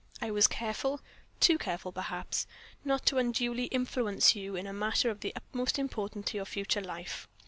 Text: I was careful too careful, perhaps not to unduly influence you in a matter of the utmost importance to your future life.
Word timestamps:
I 0.19 0.31
was 0.31 0.47
careful 0.47 0.99
too 1.39 1.59
careful, 1.59 1.91
perhaps 1.91 2.47
not 2.83 3.05
to 3.05 3.19
unduly 3.19 3.65
influence 3.65 4.35
you 4.35 4.55
in 4.55 4.65
a 4.65 4.73
matter 4.73 5.11
of 5.11 5.19
the 5.19 5.31
utmost 5.35 5.77
importance 5.77 6.31
to 6.31 6.37
your 6.37 6.45
future 6.47 6.81
life. 6.81 7.27